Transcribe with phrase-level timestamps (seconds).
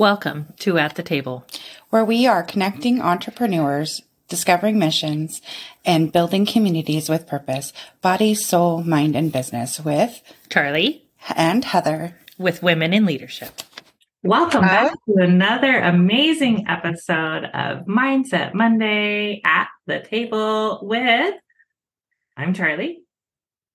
[0.00, 1.44] Welcome to At the Table,
[1.90, 5.42] where we are connecting entrepreneurs, discovering missions,
[5.84, 11.04] and building communities with purpose, body, soul, mind, and business with Charlie
[11.36, 13.60] and Heather with Women in Leadership.
[14.22, 21.34] Welcome back to another amazing episode of Mindset Monday at the Table with
[22.38, 23.02] I'm Charlie.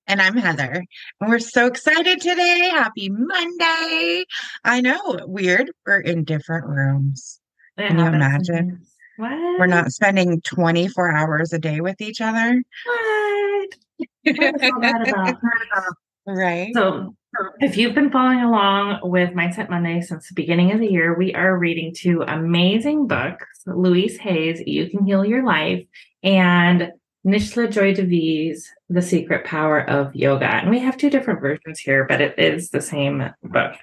[0.07, 0.85] And I'm Heather.
[1.19, 2.69] And we're so excited today.
[2.71, 4.25] Happy Monday.
[4.63, 5.71] I know, weird.
[5.85, 7.39] We're in different rooms.
[7.77, 8.85] It Can you imagine?
[9.17, 9.31] What?
[9.31, 12.61] We're not spending 24 hours a day with each other.
[12.85, 13.69] What?
[13.97, 15.93] What is all that about?
[16.27, 16.71] right.
[16.73, 17.15] So,
[17.59, 21.33] if you've been following along with Mindset Monday since the beginning of the year, we
[21.33, 25.85] are reading two amazing books Louise Hay's, You Can Heal Your Life
[26.23, 26.91] and
[27.25, 30.45] Nischala Joy Devi's, The Secret Power of Yoga.
[30.45, 33.75] And we have two different versions here, but it is the same book.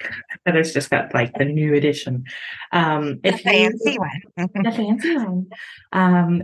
[0.44, 2.24] But it's just got like the new edition.
[2.70, 4.48] Um, the fancy you, one.
[4.62, 5.46] the fancy one.
[5.92, 6.42] Um,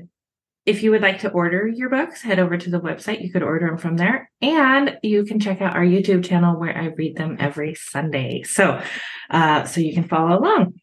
[0.67, 3.23] if you would like to order your books, head over to the website.
[3.23, 4.31] You could order them from there.
[4.43, 8.43] And you can check out our YouTube channel where I read them every Sunday.
[8.43, 8.83] So,
[9.31, 10.75] uh, so you can follow along.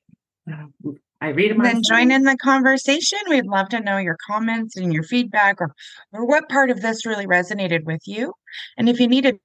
[0.51, 0.91] Uh,
[1.25, 1.63] I read them.
[1.63, 3.17] Then join in the conversation.
[3.27, 5.73] We'd love to know your comments and your feedback or,
[6.11, 8.31] or what part of this really resonated with you.
[8.77, 9.39] And if you needed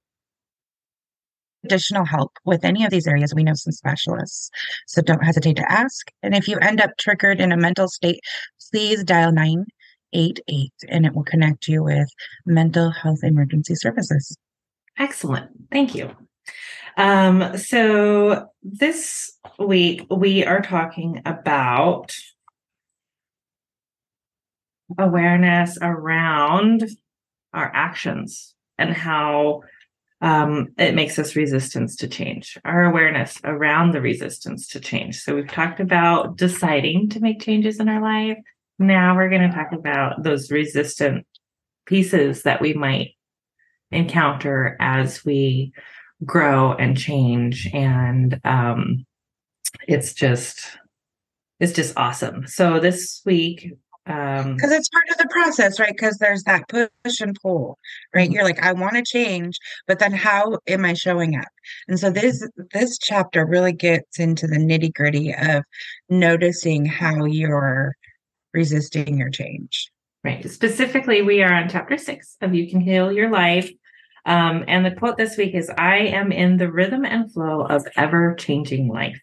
[1.63, 4.51] additional help with any of these areas, we know some specialists.
[4.85, 6.11] So don't hesitate to ask.
[6.21, 8.19] And if you end up triggered in a mental state,
[8.69, 12.09] please dial 988 and it will connect you with
[12.45, 14.37] mental health emergency services.
[14.99, 15.49] Excellent.
[15.71, 16.11] Thank you.
[16.97, 22.13] Um, so this week we are talking about
[24.97, 26.89] awareness around
[27.53, 29.61] our actions and how
[30.21, 35.19] um, it makes us resistance to change, our awareness around the resistance to change.
[35.19, 38.37] So we've talked about deciding to make changes in our life.
[38.77, 41.25] Now we're going to talk about those resistant
[41.85, 43.15] pieces that we might
[43.91, 45.73] encounter as we
[46.25, 47.69] grow and change.
[47.73, 49.05] And um,
[49.87, 50.65] it's just
[51.59, 52.47] it's just awesome.
[52.47, 53.73] So this week
[54.07, 55.93] um because it's part of the process right?
[55.95, 57.77] Because there's that push and pull
[58.15, 58.25] right?
[58.27, 58.33] Mm-hmm.
[58.33, 61.47] you're like i want to change but then how am i showing up?
[61.87, 65.63] And so this this chapter really gets into the nitty gritty of
[66.09, 67.95] noticing how you're
[68.53, 69.91] resisting your change.
[70.23, 70.49] Right.
[70.49, 73.71] Specifically we are on chapter six of you can heal your life
[74.25, 77.87] um, and the quote this week is I am in the rhythm and flow of
[77.97, 79.19] ever changing life.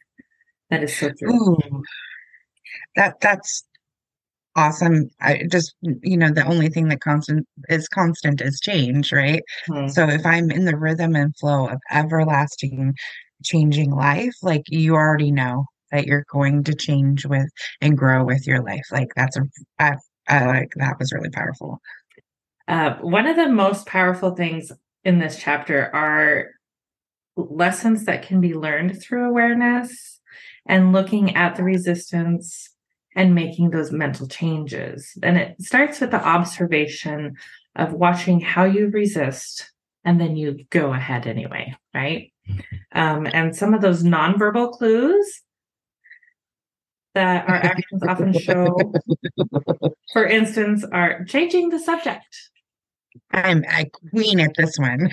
[0.71, 1.33] That is so true.
[1.33, 1.83] Ooh,
[2.97, 3.65] that that's
[4.57, 5.09] awesome.
[5.21, 9.43] I just you know the only thing that constant is constant is change, right?
[9.69, 9.89] Mm-hmm.
[9.89, 12.95] So if I'm in the rhythm and flow of everlasting
[13.45, 17.49] changing life, like you already know that you're going to change with
[17.81, 18.85] and grow with your life.
[18.91, 19.43] Like that's a
[19.79, 19.97] I,
[20.29, 21.81] I like that was really powerful.
[22.67, 24.71] Uh, one of the most powerful things
[25.05, 26.51] in this chapter are
[27.37, 30.21] lessons that can be learned through awareness
[30.67, 32.71] and looking at the resistance
[33.15, 35.17] and making those mental changes.
[35.23, 37.37] And it starts with the observation
[37.75, 39.73] of watching how you resist
[40.05, 42.33] and then you go ahead anyway, right?
[42.93, 45.43] Um, and some of those nonverbal clues
[47.15, 48.77] that our actions often show,
[50.13, 52.51] for instance, are changing the subject
[53.33, 55.11] I'm a queen at this one.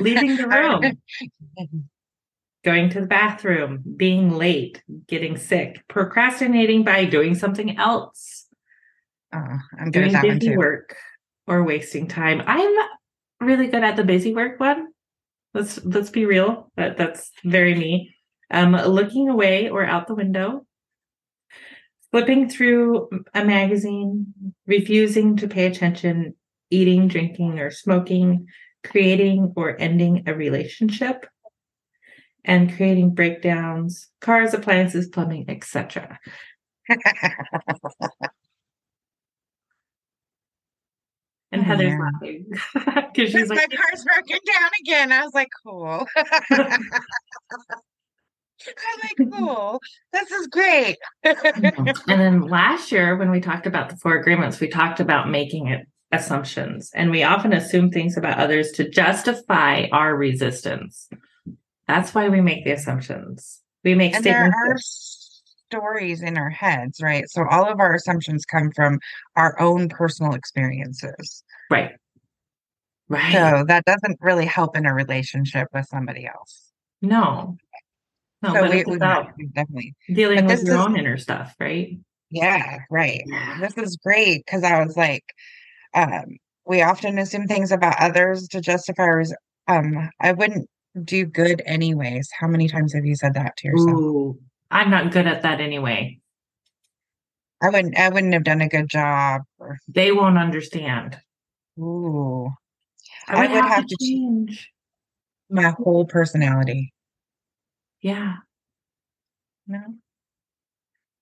[0.00, 0.46] Leaving the
[1.60, 1.80] room,
[2.64, 8.46] going to the bathroom, being late, getting sick, procrastinating by doing something else.
[9.32, 10.96] Oh, I'm good doing busy work
[11.46, 12.42] or wasting time.
[12.46, 12.74] I'm
[13.40, 14.88] really good at the busy work one.
[15.54, 16.70] Let's let's be real.
[16.76, 18.14] That that's very me.
[18.50, 20.66] Um, looking away or out the window,
[22.10, 24.34] flipping through a magazine,
[24.66, 26.34] refusing to pay attention,
[26.70, 28.46] eating, drinking, or smoking,
[28.84, 31.26] creating or ending a relationship,
[32.44, 36.18] and creating breakdowns, cars, appliances, plumbing, etc.
[41.52, 42.46] and Heather's laughing
[43.12, 46.06] because she's like, "My car's broken down again." I was like, "Cool."
[48.66, 49.80] I'm like, cool.
[50.12, 50.96] This is great.
[51.24, 51.88] Mm-hmm.
[52.10, 55.68] and then last year, when we talked about the four agreements, we talked about making
[55.68, 56.90] it assumptions.
[56.94, 61.08] And we often assume things about others to justify our resistance.
[61.86, 63.60] That's why we make the assumptions.
[63.84, 64.56] We make and statements.
[64.56, 64.78] There are
[65.70, 67.28] stories in our heads, right?
[67.28, 68.98] So all of our assumptions come from
[69.36, 71.44] our own personal experiences.
[71.70, 71.92] Right.
[73.08, 73.32] Right.
[73.32, 76.70] So that doesn't really help in a relationship with somebody else.
[77.02, 77.56] No,
[78.42, 81.54] No, so but we, it's we definitely dealing but with your is- own inner stuff,
[81.60, 81.98] right?
[82.30, 83.22] Yeah, right.
[83.26, 83.58] Yeah.
[83.60, 85.24] This is great because I was like,
[85.94, 89.34] um, we often assume things about others to justify ours.
[89.66, 90.68] Um, I wouldn't
[91.04, 92.28] do good anyways.
[92.38, 93.98] How many times have you said that to yourself?
[93.98, 94.38] Ooh,
[94.70, 96.18] I'm not good at that anyway.
[97.62, 99.42] I wouldn't I wouldn't have done a good job.
[99.58, 101.18] Or, They won't understand.
[101.78, 102.48] ooh,
[103.28, 104.70] I I would have to ch- change.
[105.50, 106.92] my whole personality.
[108.00, 108.36] Yeah.
[109.66, 109.80] No.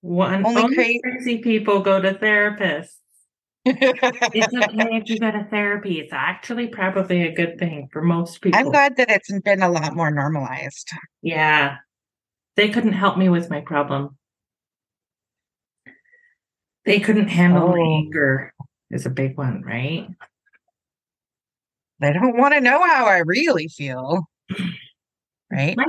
[0.00, 2.94] One Only only, cra- crazy people go to therapists.
[3.66, 5.98] It's okay if you go to therapy.
[6.00, 8.58] It's actually probably a good thing for most people.
[8.58, 10.88] I'm glad that it's been a lot more normalized.
[11.22, 11.76] Yeah.
[12.56, 14.16] They couldn't help me with my problem.
[16.84, 17.76] They couldn't handle Oh.
[17.76, 18.54] anger
[18.90, 20.08] is a big one, right?
[22.00, 24.28] They don't want to know how I really feel.
[25.50, 25.76] Right?
[25.78, 25.86] My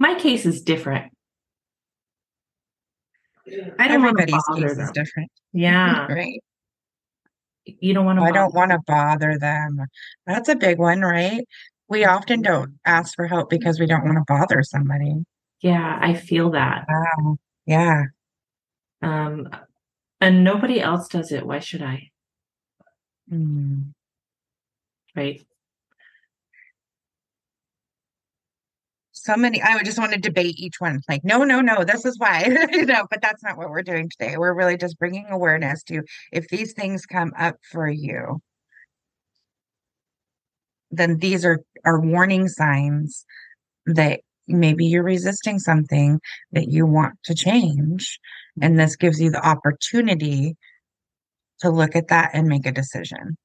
[0.00, 1.12] my case is different.
[3.78, 4.92] I don't want to Everybody's bother case is them.
[4.92, 5.30] different.
[5.52, 6.06] Yeah.
[6.10, 6.40] Right.
[7.66, 9.78] You don't want to I don't want to bother them.
[10.26, 11.46] That's a big one, right?
[11.88, 15.24] We often don't ask for help because we don't want to bother somebody.
[15.60, 16.86] Yeah, I feel that.
[16.88, 17.36] Wow.
[17.66, 18.04] Yeah.
[19.02, 19.48] Um
[20.20, 21.46] and nobody else does it.
[21.46, 22.10] Why should I?
[23.30, 23.92] Mm.
[25.14, 25.44] Right?
[29.22, 31.02] So many, I would just want to debate each one.
[31.06, 32.44] Like, no, no, no, this is why.
[32.72, 34.38] you know, but that's not what we're doing today.
[34.38, 36.02] We're really just bringing awareness to
[36.32, 38.40] if these things come up for you,
[40.90, 43.26] then these are, are warning signs
[43.84, 46.18] that maybe you're resisting something
[46.52, 48.18] that you want to change.
[48.62, 50.56] And this gives you the opportunity
[51.60, 53.36] to look at that and make a decision.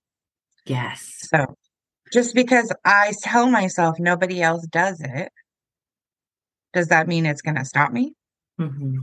[0.66, 1.28] Yes.
[1.30, 1.58] So
[2.14, 5.34] just because I tell myself nobody else does it,
[6.76, 8.14] does that mean it's going to stop me?
[8.60, 9.00] hmm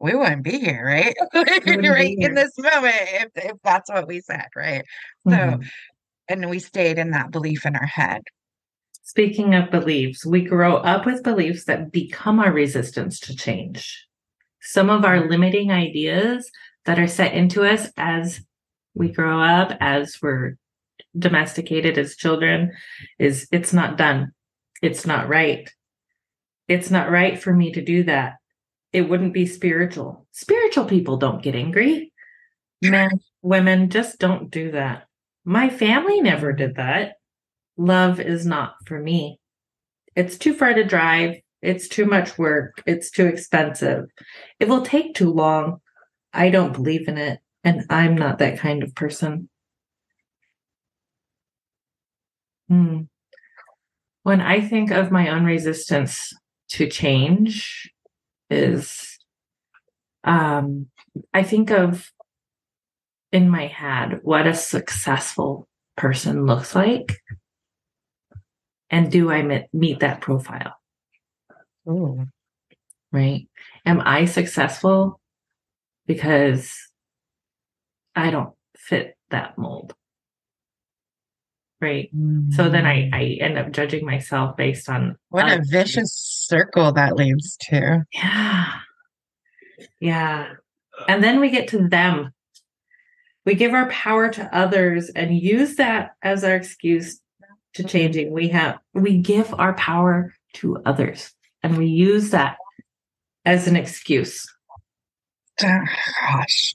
[0.00, 1.14] We wouldn't be here, right?
[1.34, 2.28] right here.
[2.28, 4.84] in this moment, if, if that's what we said, right?
[5.28, 5.60] So,
[6.28, 8.22] and we stayed in that belief in our head.
[9.04, 14.06] Speaking of beliefs, we grow up with beliefs that become our resistance to change.
[14.60, 16.50] Some of our limiting ideas
[16.84, 18.40] that are set into us as
[18.94, 20.56] we grow up, as we're
[21.16, 22.72] domesticated as children,
[23.18, 24.32] is it's not done.
[24.82, 25.70] It's not right.
[26.68, 28.34] It's not right for me to do that.
[28.92, 30.26] It wouldn't be spiritual.
[30.32, 32.12] Spiritual people don't get angry.
[32.82, 33.10] Men,
[33.42, 35.06] women just don't do that.
[35.44, 37.14] My family never did that
[37.76, 39.38] love is not for me.
[40.14, 41.36] It's too far to drive.
[41.60, 42.82] It's too much work.
[42.86, 44.04] It's too expensive.
[44.60, 45.80] It will take too long.
[46.32, 47.40] I don't believe in it.
[47.64, 49.48] And I'm not that kind of person.
[52.68, 53.02] Hmm.
[54.24, 56.32] When I think of my own resistance
[56.72, 57.92] to change,
[58.50, 59.18] is
[60.24, 60.86] um,
[61.32, 62.10] I think of
[63.32, 67.20] in my head what a successful person looks like
[68.90, 70.74] and do I meet, meet that profile?
[71.88, 72.26] Ooh.
[73.10, 73.48] Right?
[73.84, 75.18] Am I successful
[76.06, 76.76] because
[78.14, 79.94] I don't fit that mold?
[81.82, 82.10] Right.
[82.50, 83.10] So then I, mm.
[83.12, 88.04] I end up judging myself based on What a vicious circle that leads to.
[88.12, 88.72] Yeah.
[89.98, 90.52] Yeah.
[91.08, 92.32] And then we get to them.
[93.44, 97.20] We give our power to others and use that as our excuse
[97.74, 97.88] to mm-hmm.
[97.88, 98.32] changing.
[98.32, 101.32] We have we give our power to others
[101.64, 102.58] and we use that
[103.44, 104.46] as an excuse.
[105.60, 105.80] Ah,
[106.20, 106.74] gosh.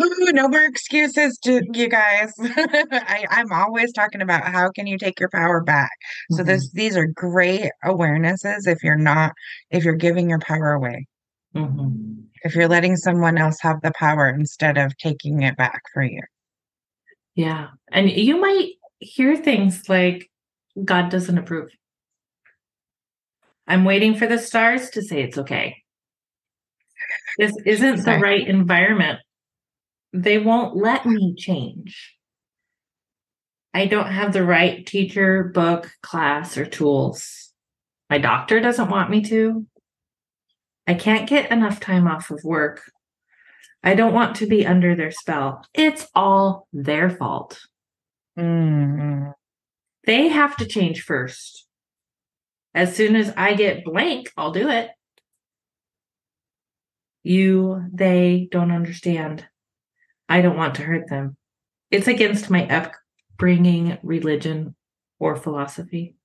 [0.00, 2.32] Ooh, no more excuses to you guys.
[2.40, 5.90] I, I'm always talking about how can you take your power back.
[6.30, 9.32] So this these are great awarenesses if you're not
[9.70, 11.06] if you're giving your power away.
[11.54, 12.24] Mhm.
[12.44, 16.22] If you're letting someone else have the power instead of taking it back for you.
[17.34, 17.68] Yeah.
[17.90, 20.30] And you might hear things like
[20.84, 21.70] God doesn't approve.
[23.66, 25.76] I'm waiting for the stars to say it's okay.
[27.38, 29.20] This isn't the right environment.
[30.12, 32.16] They won't let me change.
[33.74, 37.52] I don't have the right teacher, book, class, or tools.
[38.10, 39.66] My doctor doesn't want me to.
[40.86, 42.82] I can't get enough time off of work.
[43.82, 45.64] I don't want to be under their spell.
[45.72, 47.60] It's all their fault.
[48.38, 49.32] Mm.
[50.04, 51.66] They have to change first.
[52.74, 54.90] As soon as I get blank, I'll do it.
[57.22, 59.46] You, they don't understand.
[60.32, 61.36] I don't want to hurt them.
[61.90, 64.74] It's against my upbringing, religion,
[65.18, 66.16] or philosophy.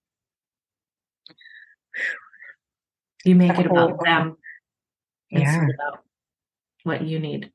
[3.25, 4.37] You make it about them
[5.29, 5.61] Yeah.
[5.61, 6.05] about
[6.83, 7.51] what you need.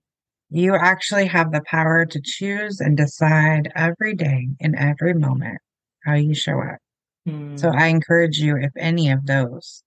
[0.50, 5.58] You actually have the power to choose and decide every day in every moment
[6.04, 6.76] how you show up.
[7.24, 7.56] Hmm.
[7.56, 9.84] So I encourage you, if any of those,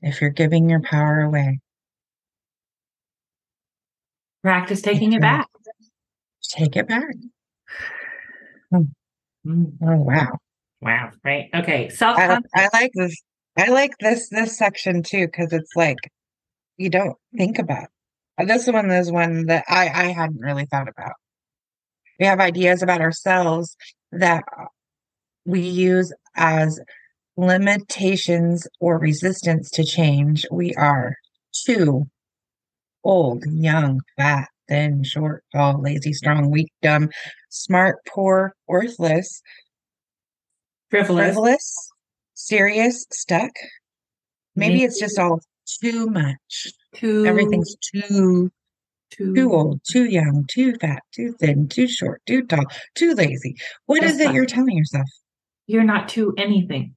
[0.00, 1.60] if you're giving your power away,
[4.42, 5.50] practice taking it back.
[6.48, 7.14] Take it back.
[8.72, 8.88] Mm.
[9.82, 10.38] Oh wow.
[10.80, 11.10] Wow.
[11.24, 11.50] Right.
[11.54, 11.88] Okay.
[11.88, 13.16] Self I, I like this.
[13.56, 15.98] I like this this section too because it's like
[16.76, 17.88] you don't think about.
[18.38, 21.12] This one is one that I I hadn't really thought about.
[22.18, 23.76] We have ideas about ourselves
[24.12, 24.44] that
[25.46, 26.80] we use as
[27.36, 30.44] limitations or resistance to change.
[30.50, 31.16] We are
[31.64, 32.08] too
[33.02, 37.10] old, young, fat, thin, short, tall, lazy, strong, weak, dumb,
[37.50, 39.42] smart, poor, worthless,
[40.88, 41.26] frivolous.
[41.26, 41.90] frivolous,
[42.34, 43.50] serious, stuck.
[44.56, 45.40] Maybe it's just all
[45.82, 46.68] too much.
[46.94, 48.50] too Everything's too
[49.10, 53.56] too, too old, too young, too fat, too thin, too short, too tall, too lazy.
[53.86, 55.08] What is it you're telling yourself?
[55.66, 56.94] You're not too anything.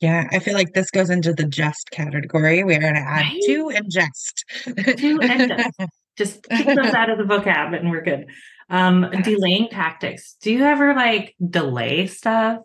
[0.00, 2.62] Yeah, I feel like this goes into the just category.
[2.62, 3.40] We're going to add Right?
[3.46, 4.44] to and just.
[4.64, 5.90] To and just.
[6.16, 8.26] Just keep those out of the vocab and we're good.
[8.70, 10.36] Um, delaying tactics.
[10.40, 12.60] Do you ever like delay stuff?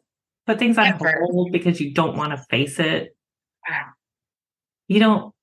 [0.46, 1.20] Put things on Never.
[1.25, 3.15] hold because you don't want to face it.
[3.70, 3.86] Wow.
[4.88, 5.34] You don't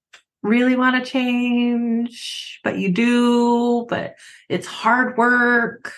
[0.43, 4.15] really want to change, but you do, but
[4.49, 5.93] it's hard work.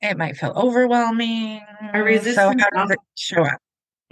[0.00, 1.60] It might feel overwhelming.
[1.92, 3.58] A So how does it show up?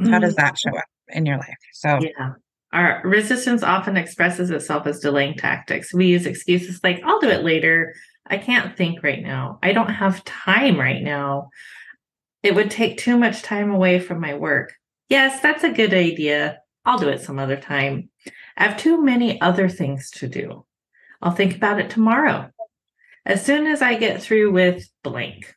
[0.05, 1.57] How does Mm, that show up in your life?
[1.73, 2.35] So Yeah.
[2.73, 5.95] Our resistance often expresses itself as delaying tactics.
[5.95, 7.95] We use excuses like, I'll do it later.
[8.27, 9.59] I can't think right now.
[9.63, 11.49] I don't have time right now.
[12.43, 14.75] It would take too much time away from my work.
[15.09, 16.59] Yes, that's a good idea.
[16.85, 18.11] I'll do it some other time.
[18.57, 20.67] I have too many other things to do.
[21.23, 22.51] I'll think about it tomorrow.
[23.25, 25.55] As soon as I get through with blank.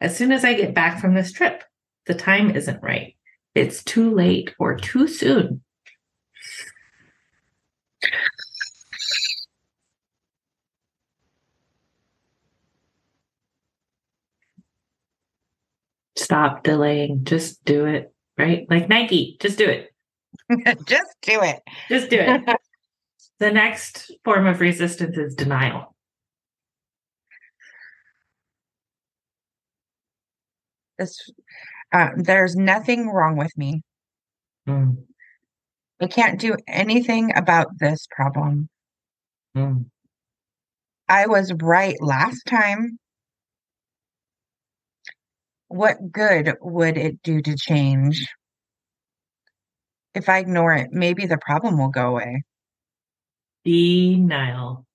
[0.00, 1.64] As soon as I get back from this trip,
[2.06, 3.16] the time isn't right.
[3.54, 5.62] It's too late or too soon.
[16.28, 17.24] Stop delaying.
[17.24, 18.12] Just do it.
[18.36, 18.66] Right?
[18.68, 19.94] Like Nike, just do it.
[20.86, 21.62] just do it.
[21.88, 22.42] Just do it.
[23.38, 25.96] the next form of resistance is denial.
[30.98, 31.30] This,
[31.94, 33.80] uh, there's nothing wrong with me.
[34.68, 34.98] Mm,
[35.98, 38.68] I can't do anything about this problem.
[39.56, 39.86] mm.
[41.08, 42.98] I was right last time.
[45.68, 48.26] What good would it do to change?
[50.14, 52.42] If I ignore it, maybe the problem will go away.
[53.64, 54.86] Denial.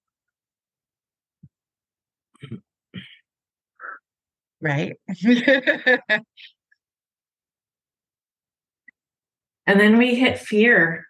[4.62, 4.94] Right?
[9.66, 11.06] And then we hit fear.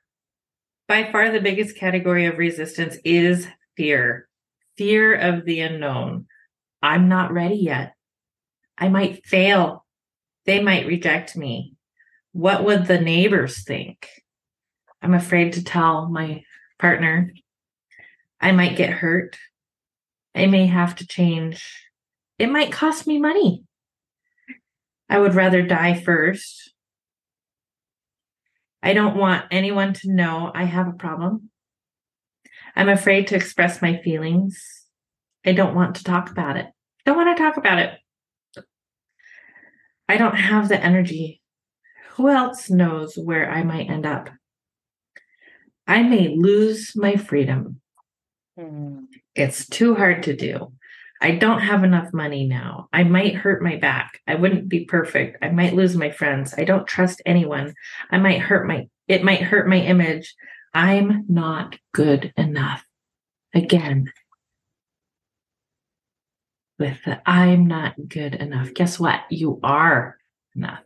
[0.87, 4.27] By far, the biggest category of resistance is fear
[4.77, 6.25] fear of the unknown.
[6.81, 7.93] I'm not ready yet.
[8.77, 9.85] I might fail.
[10.45, 11.75] They might reject me.
[12.31, 14.09] What would the neighbors think?
[15.01, 16.43] I'm afraid to tell my
[16.79, 17.31] partner.
[18.41, 19.37] I might get hurt.
[20.35, 21.87] I may have to change.
[22.39, 23.63] It might cost me money.
[25.09, 26.73] I would rather die first.
[28.81, 31.49] I don't want anyone to know I have a problem.
[32.75, 34.61] I'm afraid to express my feelings.
[35.45, 36.67] I don't want to talk about it.
[37.05, 37.91] Don't want to talk about it.
[40.07, 41.41] I don't have the energy.
[42.11, 44.29] Who else knows where I might end up?
[45.87, 47.81] I may lose my freedom.
[48.57, 49.05] Hmm.
[49.35, 50.73] It's too hard to do.
[51.21, 52.89] I don't have enough money now.
[52.91, 54.19] I might hurt my back.
[54.27, 55.37] I wouldn't be perfect.
[55.41, 56.53] I might lose my friends.
[56.57, 57.73] I don't trust anyone.
[58.11, 60.35] I might hurt my it might hurt my image.
[60.73, 62.85] I'm not good enough.
[63.53, 64.11] Again.
[66.79, 68.73] With the I'm not good enough.
[68.73, 69.21] Guess what?
[69.29, 70.17] You are
[70.55, 70.83] enough.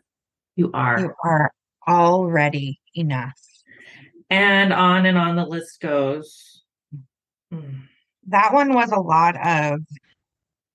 [0.55, 0.99] You are.
[0.99, 1.51] You are
[1.87, 3.39] already enough.
[4.29, 6.63] And on and on the list goes.
[8.27, 9.79] That one was a lot of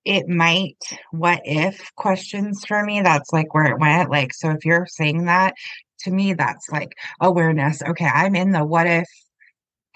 [0.05, 0.79] it might,
[1.13, 3.03] what if questions for me.
[3.03, 4.11] That's like where it went.
[4.11, 5.55] Like, so if you're saying that
[6.01, 7.83] to me, that's like awareness.
[7.83, 9.09] Okay, I'm in the what if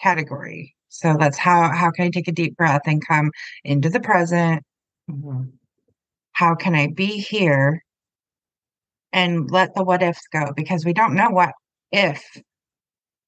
[0.00, 0.74] category.
[0.88, 3.30] So that's how how can I take a deep breath and come
[3.64, 4.62] into the present?
[5.10, 5.52] Mhm.
[6.32, 7.82] How can I be here
[9.12, 10.52] and let the what ifs go?
[10.54, 11.54] Because we don't know what
[11.92, 12.22] if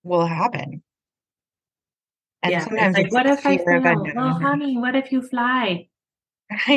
[0.03, 0.83] will happen.
[2.43, 4.05] And yeah, sometimes it's like, what if I fell?
[4.15, 5.89] Well, honey, what if you fly?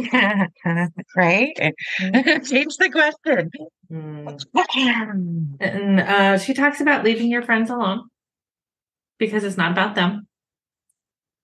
[1.16, 1.54] right?
[1.56, 2.44] Mm-hmm.
[2.44, 3.52] Change the question.
[3.92, 5.48] Mm.
[5.60, 8.10] And uh, she talks about leaving your friends alone
[9.20, 10.28] because it's not about them.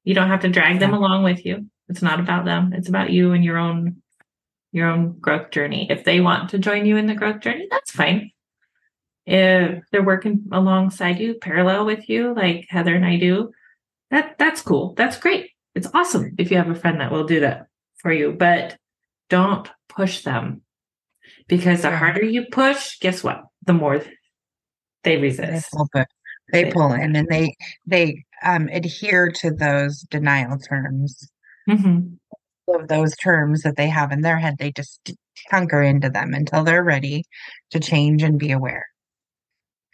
[0.04, 1.70] You don't have to drag them along with you.
[1.90, 2.74] It's not about them.
[2.74, 4.02] It's about you and your own
[4.72, 5.88] your own growth journey.
[5.90, 8.32] If they want to join you in the growth journey, that's fine.
[9.26, 13.52] If they're working alongside you, parallel with you, like Heather and I do,
[14.12, 14.94] that that's cool.
[14.96, 15.52] That's great.
[15.76, 17.68] It's awesome if you have a friend that will do that
[17.98, 18.78] for you, but
[19.30, 20.62] don't push them
[21.48, 23.44] because the harder you push, guess what?
[23.66, 24.02] The more
[25.04, 25.70] they resist.
[25.72, 25.90] They pull,
[26.52, 31.30] they pull in and they they um, adhere to those denial terms.
[31.68, 32.14] Mm-hmm.
[32.76, 35.14] Of those terms that they have in their head, they just
[35.50, 37.24] hunker into them until they're ready
[37.72, 38.86] to change and be aware.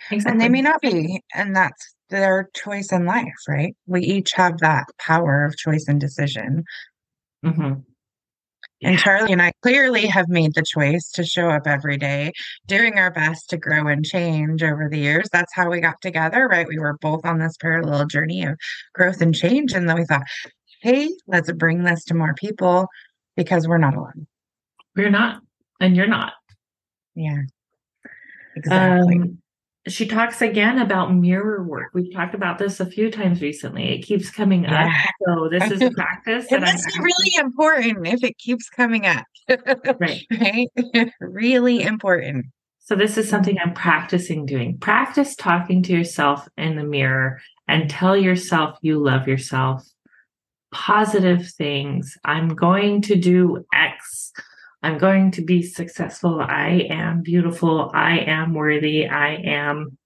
[0.09, 0.31] Exactly.
[0.31, 3.75] And they may not be, and that's their choice in life, right?
[3.85, 6.63] We each have that power of choice and decision.
[7.45, 7.73] Mm-hmm.
[8.85, 12.33] And Charlie and I clearly have made the choice to show up every day,
[12.67, 15.29] doing our best to grow and change over the years.
[15.31, 16.67] That's how we got together, right?
[16.67, 18.57] We were both on this parallel journey of
[18.93, 19.73] growth and change.
[19.73, 20.23] And then we thought,
[20.83, 22.87] hey, let's bring this to more people
[23.37, 24.27] because we're not alone.
[24.95, 25.41] We're not,
[25.79, 26.33] and you're not.
[27.15, 27.43] Yeah.
[28.57, 29.15] Exactly.
[29.15, 29.37] Um,
[29.87, 31.91] she talks again about mirror work.
[31.93, 33.95] We've talked about this a few times recently.
[33.95, 34.87] It keeps coming yeah.
[34.87, 34.91] up.
[35.25, 36.51] So this is a practice.
[36.51, 39.25] it must be really important if it keeps coming up.
[39.99, 40.25] right.
[40.31, 40.67] right.
[41.21, 42.45] really important.
[42.79, 44.77] So this is something I'm practicing doing.
[44.77, 49.87] Practice talking to yourself in the mirror and tell yourself you love yourself.
[50.73, 52.17] Positive things.
[52.25, 54.33] I'm going to do X.
[54.81, 56.41] I'm going to be successful.
[56.41, 57.89] I am beautiful.
[57.93, 59.07] I am worthy.
[59.07, 59.97] I am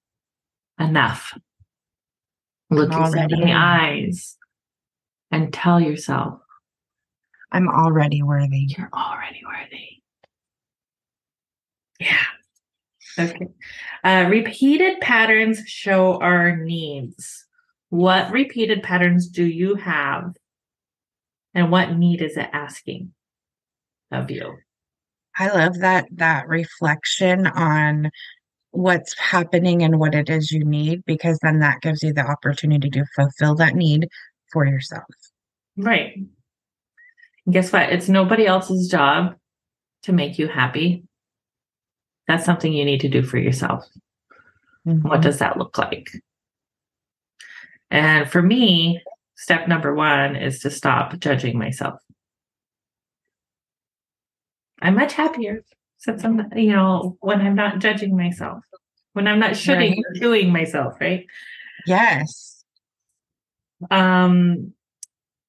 [0.80, 1.34] enough.
[2.70, 4.38] Look yourself in the eyes
[5.32, 6.40] and tell yourself,
[7.52, 8.68] I'm already worthy.
[8.78, 10.04] You're already worthy.
[12.00, 12.26] Yeah.
[13.18, 13.48] Okay.
[14.04, 17.46] Uh, repeated patterns show our needs.
[17.90, 20.36] What repeated patterns do you have?
[21.58, 23.14] And what need is it asking
[24.12, 24.58] of you?
[25.40, 28.12] I love that that reflection on
[28.70, 32.92] what's happening and what it is you need because then that gives you the opportunity
[32.92, 34.08] to fulfill that need
[34.54, 35.08] for yourself.
[35.76, 36.18] Right.
[37.48, 37.90] And guess what?
[37.90, 39.34] It's nobody else's job
[40.04, 41.06] to make you happy.
[42.28, 43.84] That's something you need to do for yourself.
[44.88, 45.08] Mm-hmm.
[45.08, 46.08] What does that look like?
[47.90, 49.02] And for me,
[49.38, 52.02] step number one is to stop judging myself.
[54.82, 55.64] I'm much happier
[55.98, 58.64] since I'm, you know, when I'm not judging myself,
[59.14, 60.04] when I'm not shooting right.
[60.06, 61.26] or doing myself, right?
[61.86, 62.64] Yes.
[63.90, 64.74] Um,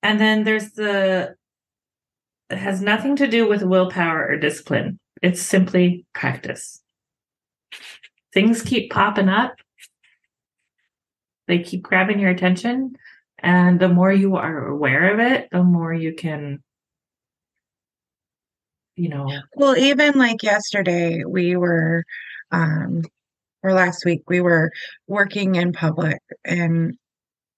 [0.02, 1.34] and then there's the,
[2.50, 4.98] it has nothing to do with willpower or discipline.
[5.20, 6.80] It's simply practice.
[8.32, 9.54] Things keep popping up.
[11.46, 12.94] They keep grabbing your attention.
[13.40, 16.62] And the more you are aware of it, the more you can
[18.96, 19.30] you know.
[19.54, 22.04] Well even like yesterday we were
[22.50, 23.02] um
[23.62, 24.72] or last week we were
[25.06, 26.96] working in public and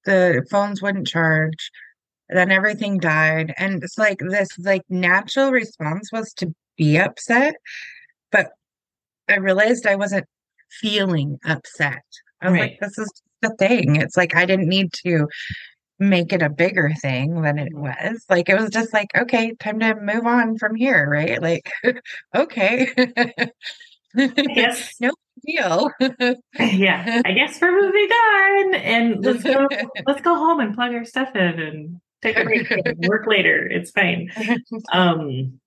[0.05, 1.71] the phones wouldn't charge
[2.29, 7.55] then everything died and it's like this like natural response was to be upset
[8.33, 8.51] but
[9.29, 10.27] i realized i wasn't
[10.71, 12.03] feeling upset.
[12.41, 12.71] I was right.
[12.71, 13.97] like this is the thing.
[13.97, 15.27] It's like i didn't need to
[16.01, 18.25] make it a bigger thing than it was.
[18.29, 21.41] Like it was just like, okay, time to move on from here, right?
[21.41, 21.71] Like,
[22.35, 22.89] okay.
[24.15, 24.95] Yes.
[25.01, 25.13] no
[25.47, 25.91] deal.
[26.59, 27.23] yeah.
[27.25, 28.75] I guess we're moving on.
[28.75, 29.69] And let's go
[30.07, 33.67] let's go home and plug our stuff in and take a break and work later.
[33.67, 34.31] It's fine.
[34.93, 35.61] Um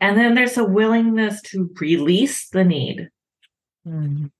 [0.00, 3.08] and then there's a willingness to release the need.
[3.86, 4.30] Mm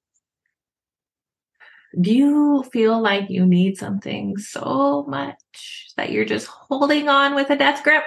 [2.01, 7.51] do you feel like you need something so much that you're just holding on with
[7.51, 8.05] a death grip?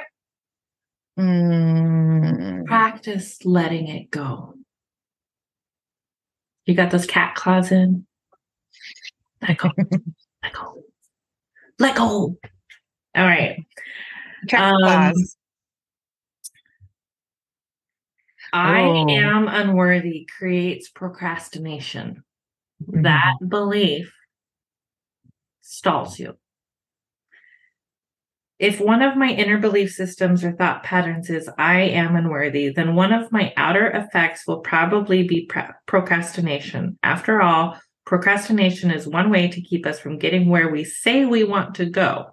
[1.20, 2.66] Mm.
[2.66, 4.56] Practice letting it go.
[6.66, 8.08] You got those cat claws in?
[9.42, 9.70] Let go.
[10.44, 10.84] let go.
[11.78, 12.38] Let go.
[13.16, 13.64] All right.
[14.48, 15.38] Cat um, claws.
[18.52, 19.10] I oh.
[19.10, 22.25] am unworthy creates procrastination.
[22.90, 23.02] Mm-hmm.
[23.04, 24.14] That belief
[25.62, 26.38] stalls you.
[28.58, 32.96] If one of my inner belief systems or thought patterns is I am unworthy, then
[32.96, 35.50] one of my outer effects will probably be
[35.86, 36.98] procrastination.
[37.04, 41.44] After all, Procrastination is one way to keep us from getting where we say we
[41.44, 42.28] want to go.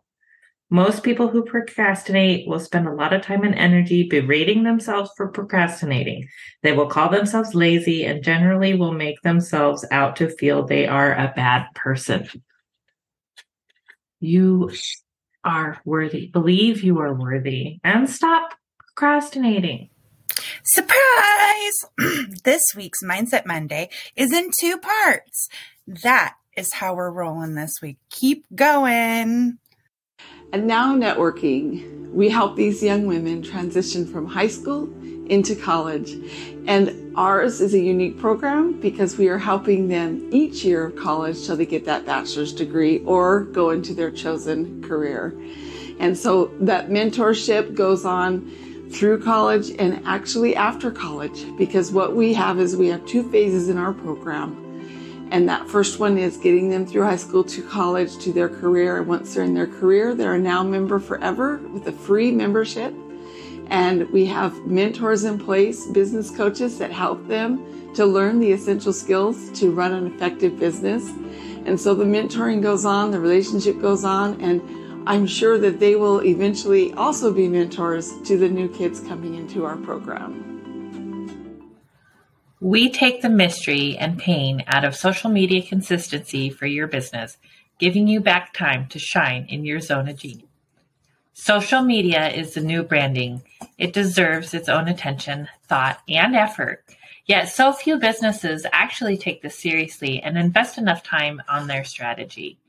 [0.72, 5.28] Most people who procrastinate will spend a lot of time and energy berating themselves for
[5.28, 6.26] procrastinating.
[6.62, 11.12] They will call themselves lazy and generally will make themselves out to feel they are
[11.12, 12.26] a bad person.
[14.18, 14.70] You
[15.44, 16.28] are worthy.
[16.28, 19.90] Believe you are worthy and stop procrastinating.
[20.64, 22.30] Surprise!
[22.44, 25.50] this week's Mindset Monday is in two parts.
[25.86, 27.98] That is how we're rolling this week.
[28.08, 29.58] Keep going.
[30.52, 32.10] And now, networking.
[32.12, 34.92] We help these young women transition from high school
[35.26, 36.12] into college.
[36.66, 41.46] And ours is a unique program because we are helping them each year of college
[41.46, 45.34] till they get that bachelor's degree or go into their chosen career.
[46.00, 48.50] And so that mentorship goes on
[48.90, 53.68] through college and actually after college because what we have is we have two phases
[53.68, 54.61] in our program.
[55.32, 58.98] And that first one is getting them through high school to college to their career.
[58.98, 62.94] And once they're in their career, they're a now member forever with a free membership.
[63.68, 68.92] And we have mentors in place, business coaches that help them to learn the essential
[68.92, 71.08] skills to run an effective business.
[71.64, 74.60] And so the mentoring goes on, the relationship goes on, and
[75.08, 79.64] I'm sure that they will eventually also be mentors to the new kids coming into
[79.64, 80.51] our program.
[82.62, 87.36] We take the mystery and pain out of social media consistency for your business,
[87.80, 90.46] giving you back time to shine in your zone of genius.
[91.32, 93.42] Social media is the new branding.
[93.78, 96.84] It deserves its own attention, thought, and effort.
[97.26, 102.60] Yet so few businesses actually take this seriously and invest enough time on their strategy.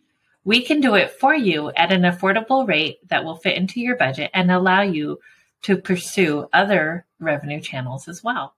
[0.43, 3.95] We can do it for you at an affordable rate that will fit into your
[3.95, 5.19] budget and allow you
[5.61, 8.55] to pursue other revenue channels as well.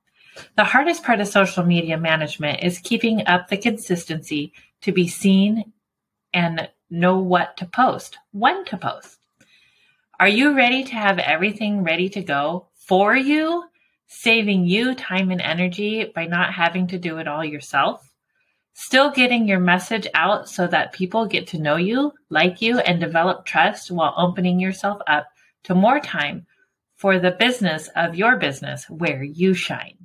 [0.55, 5.73] The hardest part of social media management is keeping up the consistency to be seen
[6.33, 9.17] and know what to post, when to post.
[10.19, 13.65] Are you ready to have everything ready to go for you,
[14.07, 18.13] saving you time and energy by not having to do it all yourself?
[18.73, 22.99] Still getting your message out so that people get to know you, like you, and
[22.99, 25.27] develop trust while opening yourself up
[25.63, 26.45] to more time
[26.95, 30.04] for the business of your business where you shine.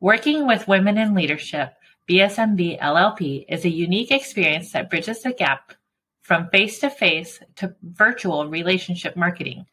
[0.00, 1.72] Working with women in leadership,
[2.06, 5.72] BSMB LLP is a unique experience that bridges the gap
[6.20, 9.64] from face to face to virtual relationship marketing.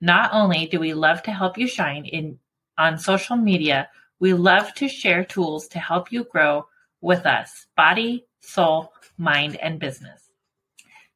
[0.00, 2.38] Not only do we love to help you shine in
[2.78, 3.88] on social media,
[4.20, 6.66] we love to share tools to help you grow
[7.00, 10.30] with us body, soul, mind, and business.